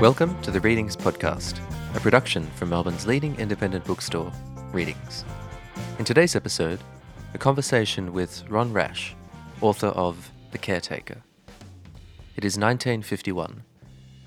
[0.00, 1.58] Welcome to the Readings Podcast,
[1.96, 4.30] a production from Melbourne's leading independent bookstore,
[4.70, 5.24] Readings.
[5.98, 6.80] In today's episode,
[7.32, 9.16] a conversation with Ron Rash,
[9.62, 11.22] author of The Caretaker.
[12.36, 13.62] It is 1951.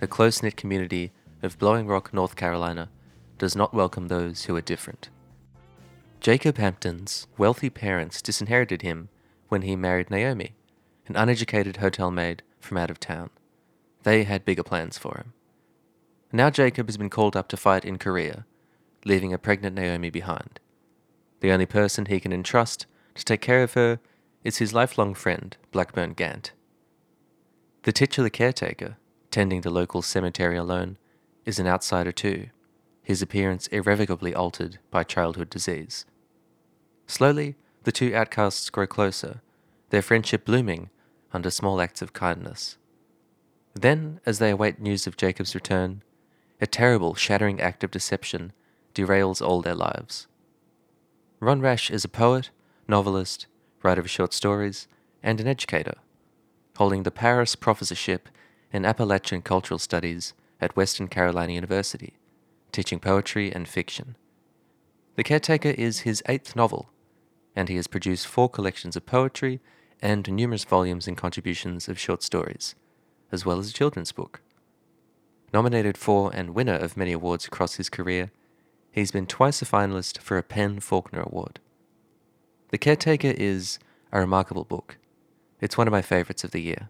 [0.02, 1.12] A close knit community
[1.44, 2.90] of Blowing Rock, North Carolina,
[3.38, 5.10] does not welcome those who are different.
[6.20, 9.10] Jacob Hampton's wealthy parents disinherited him
[9.50, 10.56] when he married Naomi,
[11.06, 13.30] an uneducated hotel maid from out of town.
[14.02, 15.34] They had bigger plans for him.
[16.32, 18.46] Now Jacob has been called up to fight in Korea,
[19.04, 20.60] leaving a pregnant Naomi behind.
[21.40, 24.00] The only person he can entrust to take care of her
[24.44, 26.52] is his lifelong friend, Blackburn Gant.
[27.84, 28.98] The titular caretaker,
[29.32, 30.98] tending the local cemetery alone,
[31.46, 32.50] is an outsider too,
[33.02, 36.06] his appearance irrevocably altered by childhood disease.
[37.08, 39.42] Slowly, the two outcasts grow closer,
[39.90, 40.92] their friendship blooming
[41.34, 42.78] under small acts of kindness.
[43.74, 46.04] Then, as they await news of Jacob's return,
[46.62, 48.52] a terrible, shattering act of deception
[48.94, 50.28] derails all their lives.
[51.40, 52.50] Ron Rash is a poet,
[52.88, 53.48] novelist,
[53.82, 54.88] writer of short stories,
[55.24, 55.96] and an educator,
[56.78, 58.28] holding the Parris Professorship
[58.74, 62.18] in Appalachian Cultural Studies at Western Carolina University,
[62.72, 64.16] teaching poetry and fiction.
[65.16, 66.90] The Caretaker is his eighth novel,
[67.56, 69.60] and he has produced four collections of poetry
[70.02, 72.76] and numerous volumes and contributions of short stories,
[73.32, 74.42] as well as a children's book.
[75.54, 78.32] Nominated for and winner of many awards across his career,
[78.92, 81.60] he's been twice a finalist for a PEN Faulkner Award.
[82.70, 83.80] The Caretaker is
[84.12, 84.98] a remarkable book.
[85.60, 86.88] It's one of my favorites of the year.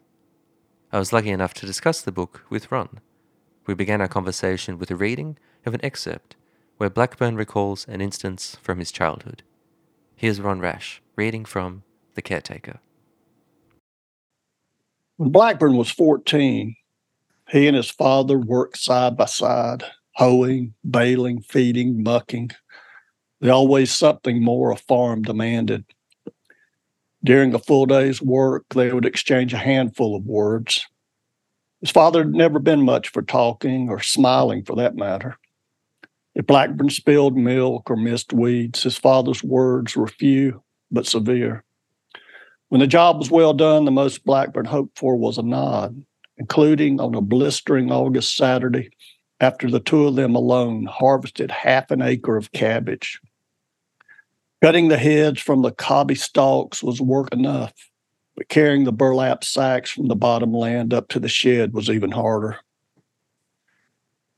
[0.92, 3.00] I was lucky enough to discuss the book with Ron.
[3.66, 6.36] We began our conversation with a reading of an excerpt
[6.78, 9.44] where Blackburn recalls an instance from his childhood.
[10.16, 11.84] Here's Ron Rash reading from
[12.16, 12.80] The Caretaker.
[15.18, 16.76] When Blackburn was 14,
[17.50, 19.84] he and his father worked side by side,
[20.14, 22.52] hoeing, baling, feeding, mucking.
[23.42, 25.86] There always something more a farm demanded.
[27.24, 30.86] During a full day's work, they would exchange a handful of words.
[31.82, 35.38] His father had never been much for talking or smiling for that matter.
[36.36, 41.64] If Blackburn spilled milk or missed weeds, his father's words were few but severe.
[42.70, 46.04] When the job was well done, the most Blackburn hoped for was a nod,
[46.40, 48.90] including on a blistering August Saturday
[49.42, 53.20] after the two of them alone harvested half an acre of cabbage.
[54.62, 57.74] Cutting the heads from the cobby stalks was work enough,
[58.36, 62.12] but carrying the burlap sacks from the bottom land up to the shed was even
[62.12, 62.58] harder.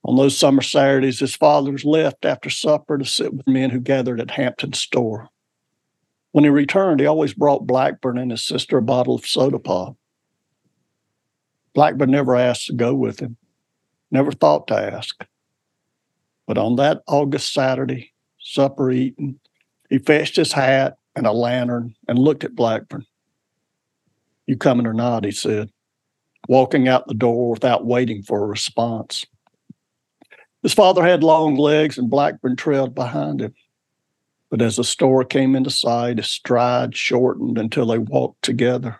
[0.03, 3.79] On those summer Saturdays, his father was left after supper to sit with men who
[3.79, 5.29] gathered at Hampton's store.
[6.31, 9.95] When he returned, he always brought Blackburn and his sister a bottle of soda pop.
[11.73, 13.37] Blackburn never asked to go with him,
[14.09, 15.25] never thought to ask.
[16.47, 19.39] But on that August Saturday, supper eaten,
[19.89, 23.05] he fetched his hat and a lantern and looked at Blackburn.
[24.47, 25.23] You coming or not?
[25.23, 25.69] He said,
[26.47, 29.25] walking out the door without waiting for a response.
[30.63, 33.53] His father had long legs and Blackburn trailed behind him.
[34.49, 38.99] But as the store came into sight, his stride shortened until they walked together.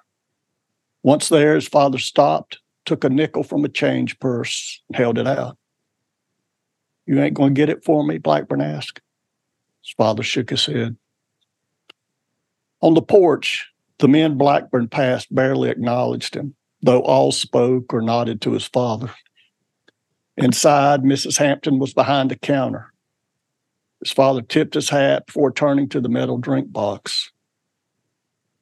[1.03, 5.28] Once there, his father stopped, took a nickel from a change purse, and held it
[5.28, 5.58] out.
[7.06, 8.18] You ain't going to get it for me?
[8.18, 9.02] Blackburn asked.
[9.84, 10.96] His father shook his head.
[12.81, 18.41] On the porch, the men Blackburn passed barely acknowledged him, though all spoke or nodded
[18.41, 19.12] to his father.
[20.38, 21.38] Inside, Mrs.
[21.38, 22.91] Hampton was behind the counter.
[24.03, 27.31] His father tipped his hat before turning to the metal drink box.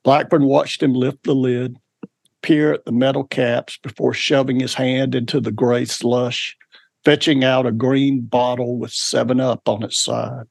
[0.03, 1.77] Blackburn watched him lift the lid,
[2.41, 6.57] peer at the metal caps before shoving his hand into the gray slush,
[7.03, 10.45] fetching out a green bottle with 7 Up on its side.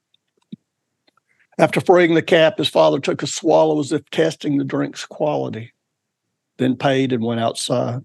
[1.59, 5.73] After freeing the cap, his father took a swallow as if testing the drink's quality,
[6.59, 8.05] then paid and went outside.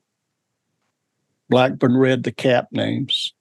[1.50, 3.34] Blackburn read the cap names.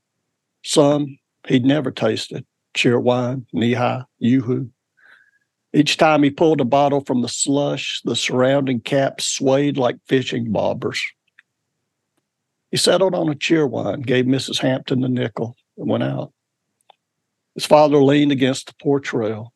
[0.63, 2.45] Some he'd never tasted
[2.75, 4.71] Cheerwine, Nehi, Yoo-Hoo.
[5.75, 10.53] Each time he pulled a bottle from the slush, the surrounding caps swayed like fishing
[10.53, 11.01] bobbers.
[12.71, 14.59] He settled on a Cheerwine, gave Mrs.
[14.59, 16.33] Hampton the nickel, and went out.
[17.55, 19.53] His father leaned against the porch rail.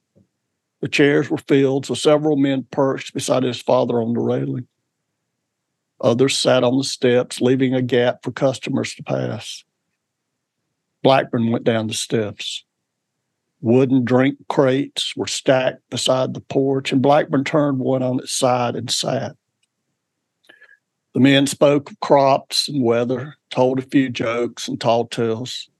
[0.81, 4.69] The chairs were filled, so several men perched beside his father on the railing.
[6.01, 9.65] Others sat on the steps, leaving a gap for customers to pass.
[11.03, 12.66] Blackburn went down the steps.
[13.61, 18.77] Wooden drink crates were stacked beside the porch, and Blackburn turned one on its side
[18.77, 19.37] and sat.
[21.15, 25.71] The men spoke of crops and weather, told a few jokes and tall tales.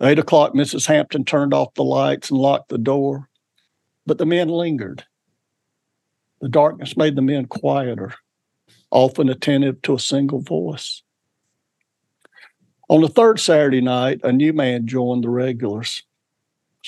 [0.00, 0.86] Eight o'clock, Mrs.
[0.86, 3.28] Hampton turned off the lights and locked the door,
[4.06, 5.04] but the men lingered.
[6.40, 8.14] The darkness made the men quieter,
[8.90, 11.02] often attentive to a single voice.
[12.88, 16.04] On the third Saturday night, a new man joined the regulars.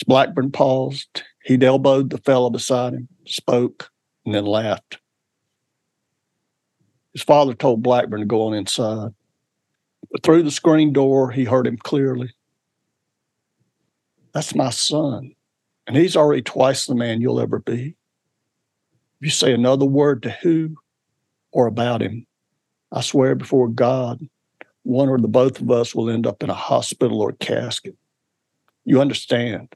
[0.02, 3.91] Blackburn paused, he'd elbowed the fellow beside him, spoke,
[4.26, 4.99] and then laughed.
[7.12, 9.12] His father told Blackburn to go on inside.
[10.11, 12.35] But through the screen door, he heard him clearly.
[14.32, 15.35] That's my son,
[15.87, 17.96] and he's already twice the man you'll ever be.
[19.20, 20.75] If you say another word to who
[21.52, 22.26] or about him,
[22.91, 24.29] I swear before God,
[24.82, 27.96] one or the both of us will end up in a hospital or a casket.
[28.85, 29.75] You understand?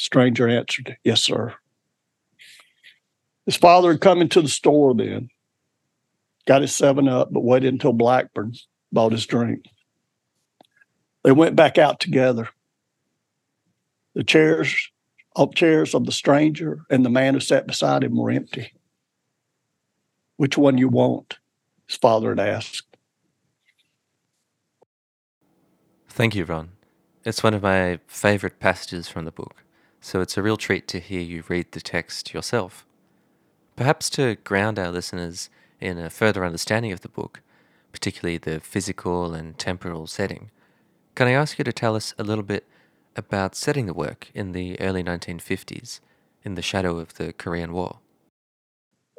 [0.00, 1.54] Stranger answered, Yes, sir.
[3.44, 5.28] His father had come into the store then,
[6.46, 8.54] got his seven up, but waited until Blackburn
[8.90, 9.66] bought his drink.
[11.22, 12.48] They went back out together.
[14.14, 14.90] The chairs,
[15.36, 18.72] all chairs of the stranger and the man who sat beside him were empty.
[20.38, 21.38] Which one you want?
[21.86, 22.96] His father had asked.
[26.08, 26.70] Thank you, Ron.
[27.22, 29.62] It's one of my favorite passages from the book,
[30.00, 32.86] so it's a real treat to hear you read the text yourself.
[33.76, 35.50] Perhaps to ground our listeners
[35.80, 37.40] in a further understanding of the book,
[37.92, 40.50] particularly the physical and temporal setting,
[41.14, 42.66] can I ask you to tell us a little bit
[43.16, 46.00] about setting the work in the early 1950s
[46.44, 47.98] in the shadow of the Korean War?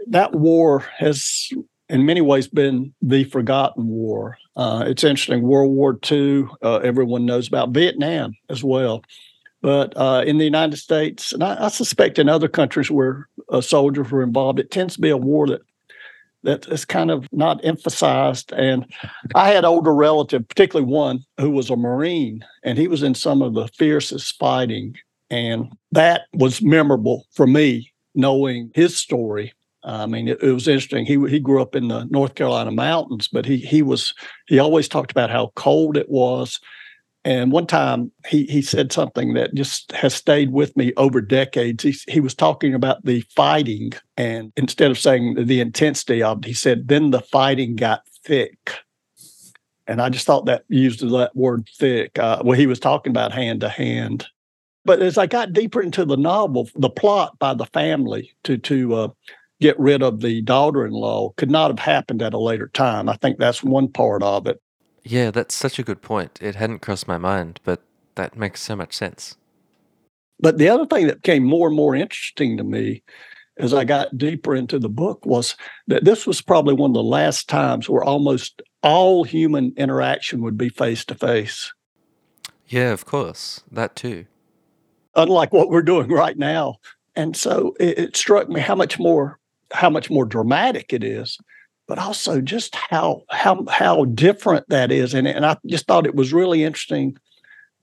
[0.08, 1.50] That war has,
[1.90, 4.38] in many ways, been the forgotten war.
[4.56, 5.44] Uh, it's interesting.
[5.44, 9.04] World War II, uh, everyone knows about Vietnam as well.
[9.62, 13.62] But uh, in the United States, and I, I, suspect in other countries where uh,
[13.62, 15.62] soldiers were involved, it tends to be a war that
[16.44, 18.52] that is kind of not emphasized.
[18.54, 18.92] And
[19.36, 23.44] I had older relative, particularly one who was a Marine, and he was in some
[23.44, 24.96] of the fiercest fighting.
[25.30, 29.54] And that was memorable for me, knowing his story.
[29.84, 31.06] I mean, it, it was interesting.
[31.06, 34.14] He he grew up in the North Carolina mountains, but he he was
[34.48, 36.60] he always talked about how cold it was
[37.24, 41.84] and one time he he said something that just has stayed with me over decades.
[41.84, 46.46] He, he was talking about the fighting, and instead of saying the intensity of it,
[46.46, 48.80] he said, then the fighting got thick.
[49.88, 52.18] And I just thought that used that word thick.
[52.18, 54.26] Uh, well, he was talking about hand to hand.
[54.86, 58.94] But as I got deeper into the novel, the plot by the family to to
[58.96, 59.08] uh,
[59.60, 63.08] get rid of the daughter-in-law could not have happened at a later time.
[63.10, 64.60] I think that's one part of it.
[65.04, 66.40] Yeah, that's such a good point.
[66.42, 67.82] It hadn't crossed my mind, but
[68.16, 69.36] that makes so much sense.
[70.40, 73.04] But the other thing that became more and more interesting to me
[73.58, 75.56] as I got deeper into the book was
[75.88, 80.58] that this was probably one of the last times where almost all human interaction would
[80.58, 81.72] be face to face.
[82.68, 83.64] Yeah, of course.
[83.72, 84.26] That too.
[85.16, 86.78] Unlike what we're doing right now.
[87.16, 89.38] And so it, it struck me how much more
[89.74, 91.38] how much more dramatic it is
[91.92, 95.14] but also just how how how different that is.
[95.14, 97.18] And and I just thought it was really interesting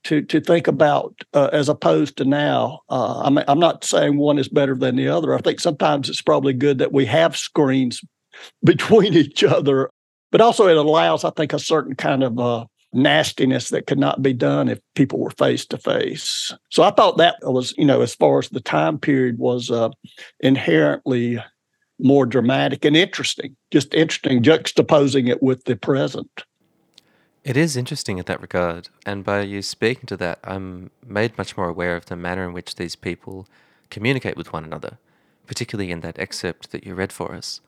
[0.05, 2.79] to to think about uh, as opposed to now.
[2.89, 5.35] Uh, I'm I'm not saying one is better than the other.
[5.35, 8.01] I think sometimes it's probably good that we have screens
[8.63, 9.91] between each other,
[10.31, 14.23] but also it allows, I think, a certain kind of uh, nastiness that could not
[14.23, 16.51] be done if people were face to face.
[16.71, 19.89] So I thought that was, you know, as far as the time period was uh,
[20.39, 21.39] inherently
[21.99, 26.43] more dramatic and interesting, just interesting, juxtaposing it with the present.
[27.43, 31.55] It is interesting in that regard, and by you speaking to that, I'm made much
[31.55, 33.47] more aware of the manner in which these people
[33.89, 34.97] communicate with one another,
[35.47, 37.61] particularly in that excerpt that you read for us.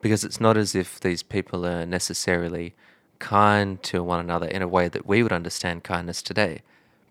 [0.00, 2.74] Because it's not as if these people are necessarily
[3.18, 6.62] kind to one another in a way that we would understand kindness today,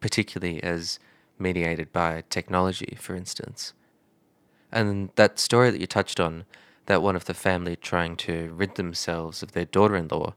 [0.01, 0.99] particularly as
[1.39, 3.73] mediated by technology, for instance.
[4.71, 6.45] And that story that you touched on,
[6.85, 10.33] that one of the family trying to rid themselves of their daughter in law,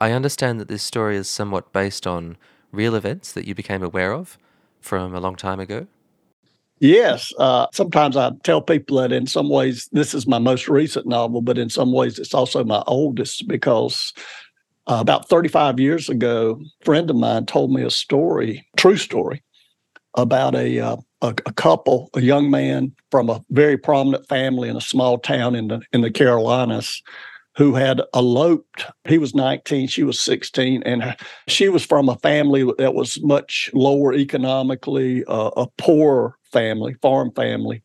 [0.00, 2.36] I understand that this story is somewhat based on
[2.72, 4.38] real events that you became aware of
[4.80, 5.86] from a long time ago.
[6.80, 7.32] Yes.
[7.38, 11.40] Uh, sometimes I tell people that in some ways this is my most recent novel,
[11.40, 14.12] but in some ways it's also my oldest because
[14.86, 19.42] uh, about 35 years ago, a friend of mine told me a story, true story,
[20.16, 24.76] about a uh, a, a, couple, a young man from a very prominent family in
[24.76, 27.02] a small town in the in the Carolinas,
[27.56, 28.86] who had eloped.
[29.08, 31.16] He was 19, she was 16, and
[31.48, 37.32] she was from a family that was much lower economically, uh, a poor family, farm
[37.32, 37.82] family.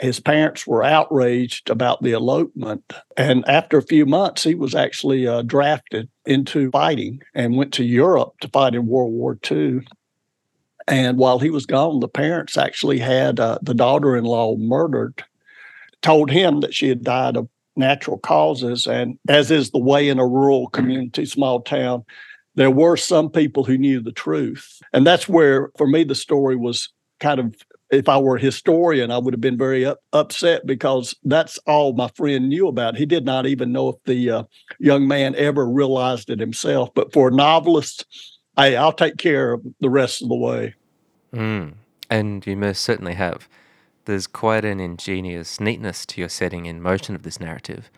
[0.00, 2.92] his parents were outraged about the elopement.
[3.16, 7.84] And after a few months, he was actually uh, drafted into fighting and went to
[7.84, 9.82] Europe to fight in World War II.
[10.86, 15.24] And while he was gone, the parents actually had uh, the daughter in law murdered,
[16.02, 18.86] told him that she had died of natural causes.
[18.86, 22.04] And as is the way in a rural community, small town,
[22.54, 24.78] there were some people who knew the truth.
[24.92, 27.54] And that's where, for me, the story was kind of
[27.90, 31.92] if I were a historian, I would have been very up, upset because that's all
[31.92, 32.96] my friend knew about.
[32.96, 34.42] He did not even know if the uh,
[34.78, 36.90] young man ever realized it himself.
[36.94, 38.06] But for a novelist,
[38.56, 40.74] hey, I'll take care of the rest of the way.
[41.32, 41.74] Mm.
[42.10, 43.48] And you most certainly have.
[44.04, 47.90] There's quite an ingenious neatness to your setting in motion of this narrative.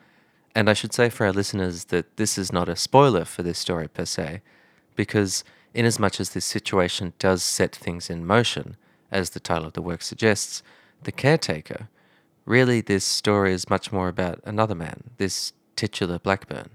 [0.55, 3.59] And I should say for our listeners that this is not a spoiler for this
[3.59, 4.41] story per se,
[4.95, 5.45] because
[5.75, 8.77] inasmuch as this situation does set things in motion,
[9.11, 10.63] as the title of the work suggests,
[11.03, 11.89] the caretaker,
[12.47, 16.71] really this story is much more about another man, this titular Blackburn.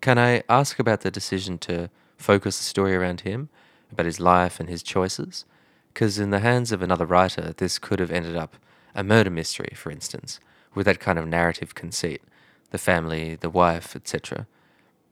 [0.00, 3.48] Can I ask about the decision to focus the story around him,
[3.90, 5.44] about his life and his choices?
[5.92, 8.56] Because in the hands of another writer, this could have ended up
[8.94, 10.40] a murder mystery, for instance,
[10.74, 12.22] with that kind of narrative conceit
[12.70, 14.46] the family, the wife, etc.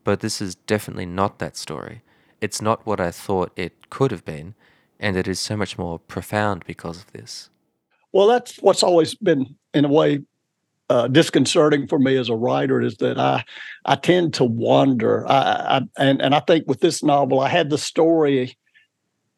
[0.04, 2.02] But this is definitely not that story.
[2.40, 4.54] It's not what I thought it could have been,
[5.00, 7.50] and it is so much more profound because of this.
[8.12, 10.20] Well, that's what's always been, in a way,
[10.90, 13.44] uh, disconcerting for me as a writer is that I
[13.84, 15.26] I tend to wander.
[15.26, 18.56] I, I, and and I think with this novel, I had the story,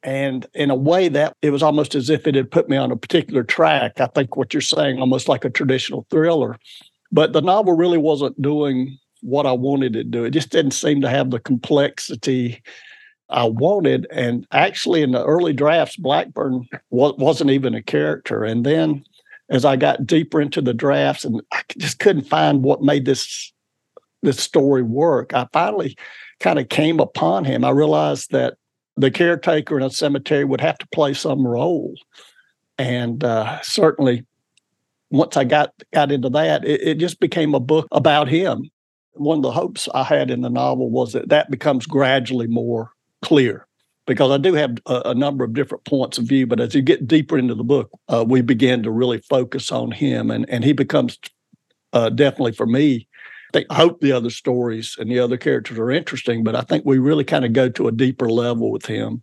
[0.02, 2.92] and in a way that it was almost as if it had put me on
[2.92, 4.00] a particular track.
[4.00, 6.59] I think what you're saying, almost like a traditional thriller,
[7.11, 10.25] but the novel really wasn't doing what I wanted it to do.
[10.25, 12.62] It just didn't seem to have the complexity
[13.28, 14.07] I wanted.
[14.11, 18.45] And actually, in the early drafts, Blackburn wasn't even a character.
[18.45, 19.04] And then
[19.50, 23.52] as I got deeper into the drafts, and I just couldn't find what made this
[24.23, 25.97] this story work, I finally
[26.40, 27.64] kind of came upon him.
[27.64, 28.54] I realized that
[28.97, 31.95] the caretaker in a cemetery would have to play some role,
[32.78, 34.25] and uh, certainly
[35.11, 38.71] once I got got into that, it, it just became a book about him.
[39.14, 42.92] One of the hopes I had in the novel was that that becomes gradually more
[43.23, 43.66] clear
[44.11, 46.45] because I do have a, a, number of different points of view.
[46.45, 49.93] But as you get deeper into the book, uh, we begin to really focus on
[49.93, 51.17] him, and and he becomes
[51.93, 53.07] uh, definitely for me.
[53.55, 56.99] I, hope the other stories and the other characters are interesting, but I think we
[56.99, 59.23] really kind of go to a deeper level with him.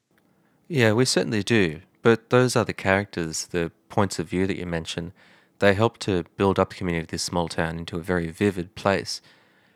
[0.69, 1.81] Yeah, we certainly do.
[2.01, 5.11] But those other characters, the points of view that you mentioned,
[5.59, 8.75] they help to build up the community of this small town into a very vivid
[8.75, 9.21] place.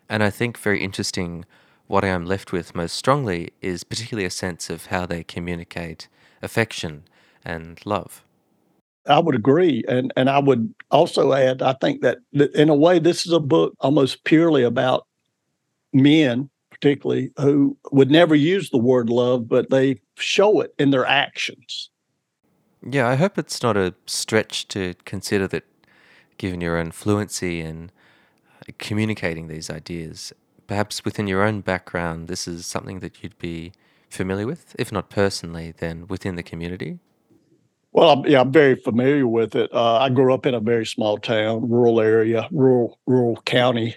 [0.07, 1.45] And I think very interesting
[1.91, 6.07] what I am left with most strongly is particularly a sense of how they communicate
[6.41, 7.03] affection
[7.43, 8.23] and love.
[9.07, 12.19] I would agree, and and I would also add, I think that
[12.55, 15.05] in a way, this is a book almost purely about
[15.91, 21.05] men, particularly who would never use the word love, but they show it in their
[21.05, 21.89] actions.
[22.89, 25.65] Yeah, I hope it's not a stretch to consider that,
[26.37, 27.91] given your own fluency in
[28.77, 30.31] communicating these ideas,
[30.67, 33.73] perhaps within your own background, this is something that you'd be
[34.09, 36.99] familiar with, if not personally, then within the community?
[37.93, 39.73] Well, I'm, yeah, I'm very familiar with it.
[39.73, 43.95] Uh, I grew up in a very small town, rural area, rural rural county.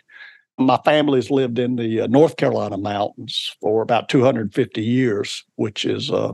[0.59, 6.11] My family's lived in the uh, North Carolina mountains for about 250 years, which is
[6.11, 6.33] uh,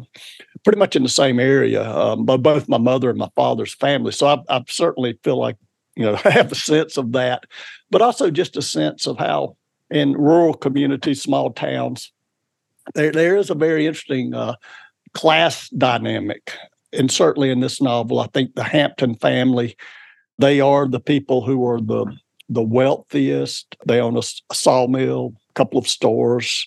[0.63, 1.83] pretty much in the same area.
[1.91, 5.57] Um, but both my mother and my father's family, so I, I certainly feel like
[5.97, 7.45] you know I have a sense of that,
[7.91, 9.57] but also just a sense of how
[9.90, 12.12] in rural communities, small towns,
[12.94, 14.54] there, there is a very interesting uh,
[15.14, 16.52] class dynamic.
[16.92, 19.76] And certainly in this novel, I think the Hampton family,
[20.38, 22.06] they are the people who are the
[22.52, 23.76] the wealthiest.
[23.87, 26.66] They own a, a sawmill, a couple of stores.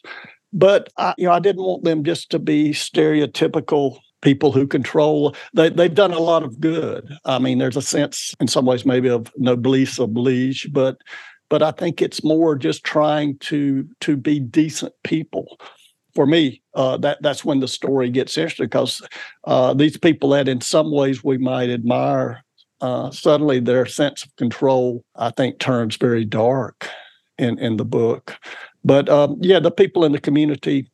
[0.54, 5.36] But I, you know, I didn't want them just to be stereotypical people who control.
[5.54, 7.12] They they've done a lot of good.
[7.26, 10.98] I mean, there's a sense, in some ways, maybe of noblesse oblige, but
[11.54, 15.60] but I think it's more just trying to to be decent people.
[16.16, 19.04] For me, uh, that that's when the story gets interesting because
[19.44, 22.44] uh, these people that in some ways we might admire,
[22.82, 26.90] uh, suddenly their sense of control, I think, turns very dark
[27.38, 28.36] in in the book.
[28.84, 30.90] But um, yeah, the people in the community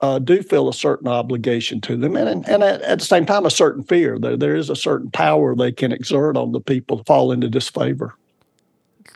[0.00, 3.46] uh, do feel a certain obligation to them, and and at, at, the same time
[3.46, 4.20] a certain fear.
[4.20, 7.48] There there is a certain power they can exert on the people who fall into
[7.48, 8.14] disfavor.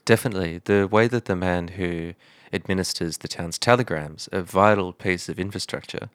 [0.08, 0.62] Definitely.
[0.64, 2.14] The way that the man who
[2.50, 6.08] administers the town's telegrams, a vital piece of infrastructure,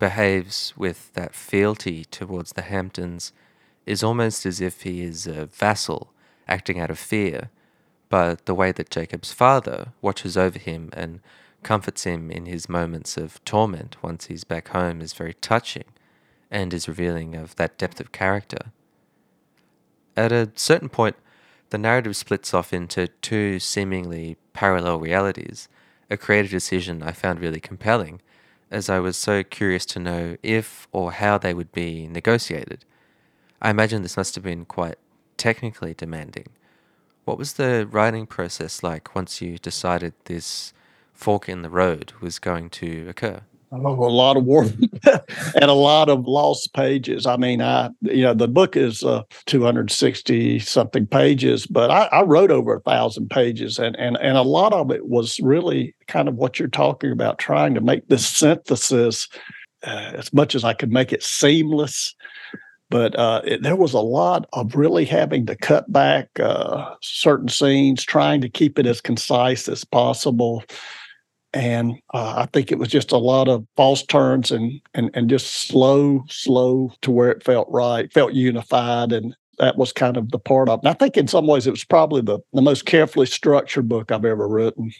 [0.00, 3.32] behaves with that fealty towards the Hamptons
[3.86, 6.12] is almost as if he is a vassal
[6.48, 7.50] acting out of fear,
[8.08, 11.20] but the way that Jacob's father watches over him and
[11.62, 15.84] comforts him in his moments of torment once he's back home is very touching
[16.50, 18.72] and is revealing of that depth of character.
[20.16, 21.14] At a certain point,
[21.76, 25.68] the narrative splits off into two seemingly parallel realities,
[26.08, 28.22] a creative decision I found really compelling,
[28.70, 32.86] as I was so curious to know if or how they would be negotiated.
[33.60, 34.96] I imagine this must have been quite
[35.36, 36.48] technically demanding.
[37.26, 40.72] What was the writing process like once you decided this
[41.12, 43.42] fork in the road was going to occur?
[43.72, 44.72] A lot of work
[45.54, 47.26] and a lot of lost pages.
[47.26, 52.22] I mean, I you know the book is uh, 260 something pages, but I, I,
[52.22, 56.28] wrote over a thousand pages, and and and a lot of it was really kind
[56.28, 59.28] of what you're talking about, trying to make this synthesis
[59.84, 62.14] uh, as much as I could make it seamless.
[62.88, 67.48] But uh, it, there was a lot of really having to cut back uh, certain
[67.48, 70.62] scenes, trying to keep it as concise as possible
[71.56, 75.30] and uh, I think it was just a lot of false turns and and and
[75.30, 80.30] just slow, slow to where it felt right, felt unified, and that was kind of
[80.30, 80.80] the part of.
[80.80, 84.12] And I think in some ways it was probably the the most carefully structured book
[84.12, 84.92] I've ever written.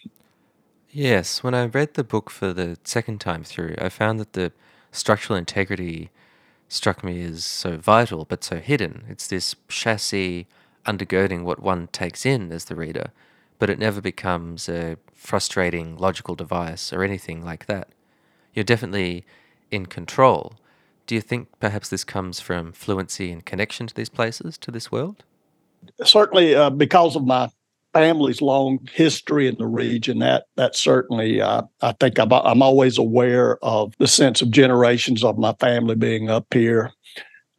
[0.90, 4.52] Yes, when I read the book for the second time through, I found that the
[4.92, 6.10] structural integrity
[6.68, 9.04] struck me as so vital but so hidden.
[9.10, 10.46] It's this chassis
[10.86, 13.10] undergirding what one takes in as the reader,
[13.58, 17.88] but it never becomes a frustrating logical device or anything like that.
[18.54, 19.24] You're definitely
[19.70, 20.54] in control.
[21.06, 24.90] Do you think perhaps this comes from fluency and connection to these places, to this
[24.90, 25.24] world?
[26.02, 27.48] Certainly, uh, because of my
[27.92, 32.98] family's long history in the region, that that certainly, uh, I think I'm, I'm always
[32.98, 36.92] aware of the sense of generations of my family being up here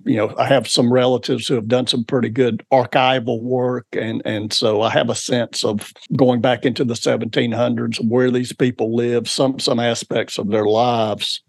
[0.05, 4.21] you know, I have some relatives who have done some pretty good archival work, and
[4.25, 8.95] and so I have a sense of going back into the 1700s where these people
[8.95, 11.41] live, some some aspects of their lives.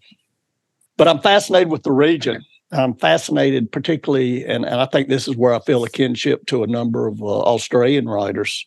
[0.96, 2.44] But I'm fascinated with the region.
[2.72, 6.62] I'm fascinated, particularly, and, and I think this is where I feel a kinship to
[6.62, 8.66] a number of uh, Australian writers.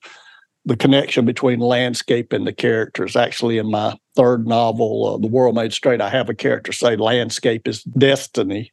[0.65, 3.15] The connection between landscape and the characters.
[3.15, 6.96] Actually, in my third novel, uh, The World Made Straight, I have a character say
[6.96, 8.72] landscape is destiny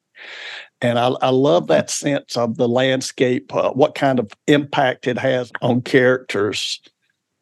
[0.80, 5.18] and I, I, love that sense of the landscape, uh, what kind of impact it
[5.18, 6.80] has on characters.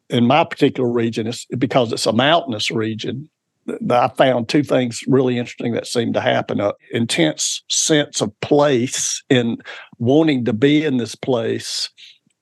[0.09, 3.29] In my particular region, it's because it's a mountainous region.
[3.89, 9.21] I found two things really interesting that seemed to happen: an intense sense of place
[9.29, 9.57] in
[9.99, 11.89] wanting to be in this place,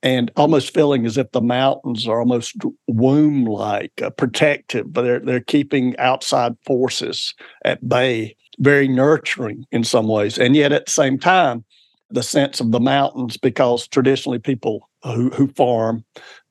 [0.04, 2.54] and almost feeling as if the mountains are almost
[2.86, 10.08] womb-like, uh, protective, but they're they're keeping outside forces at bay very nurturing in some
[10.08, 10.38] ways.
[10.38, 11.64] And yet at the same time,
[12.10, 16.04] the sense of the mountains, because traditionally people who, who farm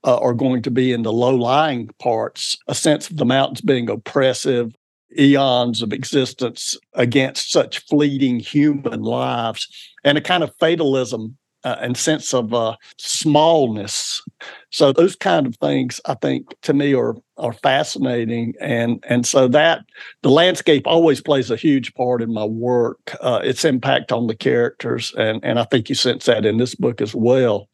[0.03, 3.61] uh, are going to be in the low lying parts, a sense of the mountains
[3.61, 4.75] being oppressive,
[5.17, 9.67] eons of existence against such fleeting human lives,
[10.03, 14.21] and a kind of fatalism uh, and sense of uh, smallness.
[14.69, 19.47] So those kind of things, I think, to me are are fascinating, and and so
[19.49, 19.82] that
[20.21, 23.17] the landscape always plays a huge part in my work.
[23.19, 26.75] Uh, its impact on the characters, and and I think you sense that in this
[26.75, 27.67] book as well.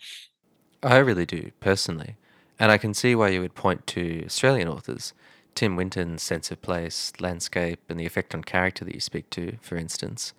[0.81, 2.15] I really do personally,
[2.57, 5.13] and I can see why you would point to Australian authors.
[5.53, 9.57] Tim Winton's sense of place, landscape, and the effect on character that you speak to,
[9.61, 10.31] for instance.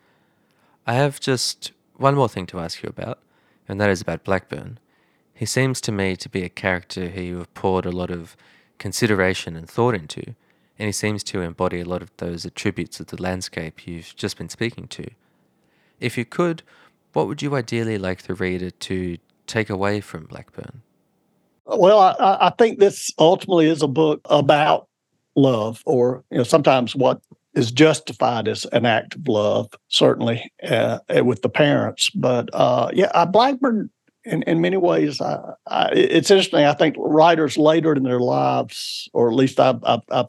[0.87, 3.19] I have just one more thing to ask you about
[3.73, 4.79] and that is about Blackburn.
[5.35, 8.37] He seems to me to be a character who you have poured a lot of
[8.79, 10.23] consideration and thought into,
[10.79, 14.37] and he seems to embody a lot of those attributes of the landscape you've just
[14.37, 15.09] been speaking to.
[15.99, 16.63] If you could,
[17.15, 20.83] what would you ideally like the reader to take away from Blackburn?
[21.65, 24.87] Well, I, I think this ultimately is a book about
[25.35, 27.23] love, or you know, sometimes what
[27.55, 32.11] is justified as an act of love, certainly uh, with the parents.
[32.11, 33.91] But uh, yeah, uh, Blackburn,
[34.25, 36.65] in, in many ways, I, I, it's interesting.
[36.65, 40.27] I think writers later in their lives, or at least I've, I've, I've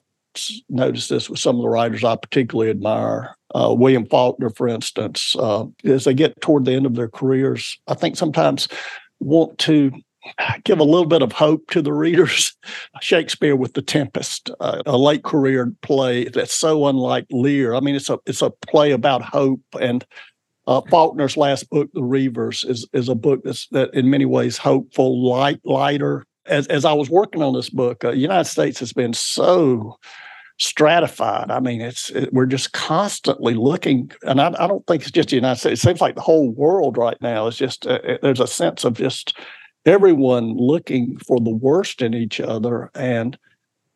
[0.70, 3.36] noticed this with some of the writers I particularly admire.
[3.54, 7.78] Uh, William Faulkner, for instance, uh, as they get toward the end of their careers,
[7.88, 8.68] I think sometimes
[9.20, 9.92] want to
[10.64, 12.56] give a little bit of hope to the readers.
[13.02, 17.76] Shakespeare with The Tempest, uh, a late career play that's so unlike Lear.
[17.76, 19.62] I mean, it's a it's a play about hope.
[19.80, 20.06] And
[20.68, 24.58] uh, Faulkner's last book, The Reivers, is is a book that's that in many ways
[24.58, 26.26] hopeful, light, lighter.
[26.46, 29.98] As as I was working on this book, uh, United States has been so
[30.60, 31.52] stratified.
[31.52, 35.30] I mean, it's it, we're just constantly looking, and I, I, don't think it's just
[35.30, 35.82] the United States.
[35.82, 38.94] It seems like the whole world right now is just uh, there's a sense of
[38.94, 39.38] just
[39.86, 42.90] everyone looking for the worst in each other.
[42.96, 43.38] And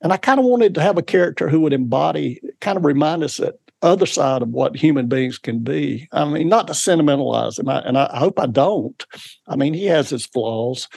[0.01, 3.23] and I kind of wanted to have a character who would embody, kind of remind
[3.23, 6.07] us that other side of what human beings can be.
[6.11, 9.05] I mean, not to sentimentalize him, I, and I, hope I don't.
[9.47, 10.87] I mean, he has his flaws,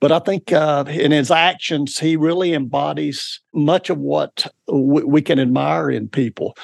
[0.00, 5.22] but I think uh, in his actions, he really embodies much of what w- we
[5.22, 6.56] can admire in people.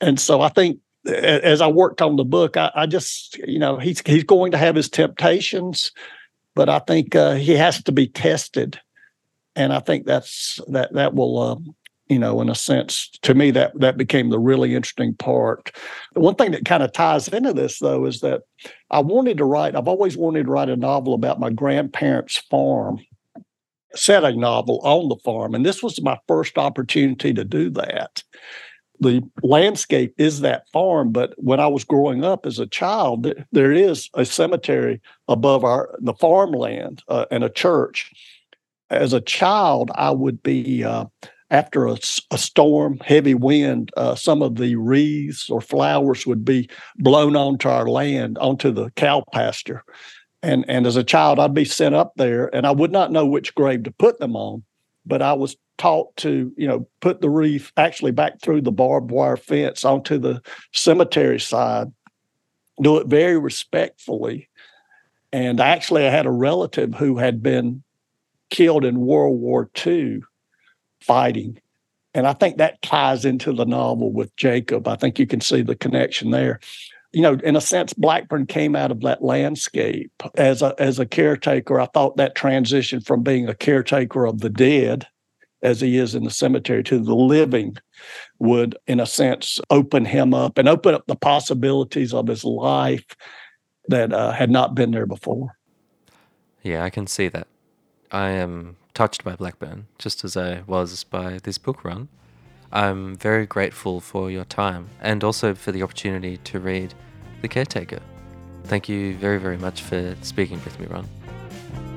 [0.00, 3.78] And so I think as I worked on the book, I, I, just, you know,
[3.78, 5.92] he's he's going to have his temptations,
[6.56, 8.80] but I think uh, he has to be tested,
[9.54, 11.76] and I think that's that that will, um,
[12.08, 15.70] you know, in a sense, to me that that became the really interesting part.
[16.14, 18.42] One thing that kind of ties into this though is that
[18.90, 19.76] I wanted to write.
[19.76, 23.00] I've always wanted to write a novel about my grandparents' farm
[23.94, 25.54] setting novel on the farm.
[25.54, 28.22] And this was my first opportunity to do that
[29.00, 31.12] the landscape is that farm.
[31.12, 35.96] But when I was growing up as a child, there is a cemetery above our
[36.00, 38.12] the farmland uh, and a church.
[38.90, 41.06] As a child, I would be uh,
[41.50, 41.96] after a,
[42.30, 47.68] a, storm, heavy wind, uh, some of the wreaths or flowers would be blown onto
[47.68, 49.84] our land, onto the cow pasture.
[50.42, 53.26] And, and as a child, I'd be sent up there and I would not know
[53.26, 54.64] which grave to put them on,
[55.04, 59.10] but I was taught to, you know, put the wreath actually back through the barbed
[59.10, 60.40] wire fence onto the
[60.72, 61.92] cemetery side,
[62.82, 64.48] do it very respectfully.
[65.32, 67.82] And actually, I had a relative who had been
[68.50, 70.20] killed in World War II
[71.00, 71.60] fighting.
[72.14, 74.88] And I think that ties into the novel with Jacob.
[74.88, 76.60] I think you can see the connection there.
[77.12, 81.06] You know, in a sense, Blackburn came out of that landscape as a as a
[81.06, 81.80] caretaker.
[81.80, 85.06] I thought that transition from being a caretaker of the dead
[85.66, 87.76] as he is in the cemetery to the living
[88.38, 93.04] would, in a sense, open him up and open up the possibilities of his life
[93.88, 95.58] that uh, had not been there before.
[96.62, 97.48] Yeah, I can see that.
[98.12, 102.08] I am touched by Blackburn, just as I was by this book run.
[102.72, 106.94] I'm very grateful for your time and also for the opportunity to read
[107.42, 108.00] The Caretaker.
[108.64, 111.08] Thank you very, very much for speaking with me, Ron.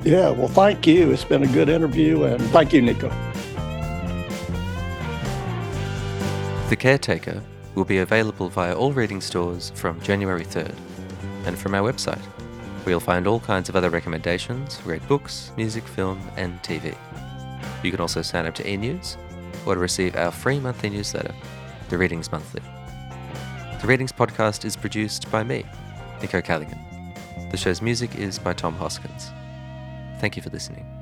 [0.04, 1.12] Yeah, well, thank you.
[1.12, 3.10] It's been a good interview, and thank you, Nico.
[6.70, 7.42] The Caretaker
[7.74, 10.76] will be available via all reading stores from January 3rd,
[11.48, 12.24] and from our website,
[12.84, 16.96] where you'll find all kinds of other recommendations great books, music, film, and TV.
[17.82, 19.18] You can also sign up to e-news
[19.66, 21.34] or to receive our free monthly newsletter,
[21.90, 22.62] The Readings Monthly.
[23.82, 25.66] The Readings podcast is produced by me,
[26.22, 26.78] Nico Callaghan.
[27.50, 29.32] The show's music is by Tom Hoskins.
[30.20, 30.99] Thank you for listening.